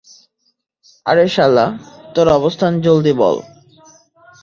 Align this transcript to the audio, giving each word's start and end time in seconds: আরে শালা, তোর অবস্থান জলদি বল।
আরে 1.05 1.25
শালা, 1.27 1.65
তোর 2.15 2.27
অবস্থান 2.29 2.71
জলদি 2.81 3.13
বল। 3.13 3.35